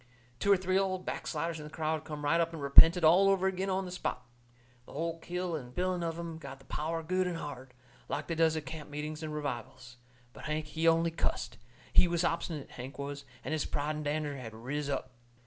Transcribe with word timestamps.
Two 0.39 0.51
or 0.51 0.57
three 0.57 0.79
old 0.79 1.05
backsliders 1.05 1.59
in 1.59 1.63
the 1.63 1.69
crowd 1.69 2.05
come 2.05 2.25
right 2.25 2.41
up 2.41 2.53
and 2.53 2.59
repented 2.63 3.03
all 3.03 3.29
over 3.29 3.47
agin 3.47 3.69
on 3.69 3.85
the 3.85 3.91
spot. 3.91 4.25
The 4.87 4.93
hull 4.93 5.19
kit 5.19 5.43
and 5.45 5.75
biling 5.75 6.01
of 6.01 6.17
'em 6.17 6.39
got 6.39 6.57
the 6.57 6.65
power 6.65 7.03
good 7.03 7.27
and 7.27 7.37
hard, 7.37 7.75
like 8.09 8.25
they 8.25 8.33
does 8.33 8.57
at 8.57 8.65
camp 8.65 8.89
meetings 8.89 9.21
and 9.21 9.31
revivals. 9.31 9.97
But 10.33 10.45
Hank, 10.45 10.65
he 10.65 10.87
only 10.87 11.11
cussed. 11.11 11.59
He 11.93 12.07
was 12.07 12.23
obstinate, 12.23 12.71
Hank 12.71 12.97
was, 12.97 13.25
and 13.45 13.51
his 13.51 13.65
pride 13.65 13.95
and 13.95 14.03
dander 14.03 14.37
had 14.37 14.55
riz 14.55 14.89
up. 14.89 15.11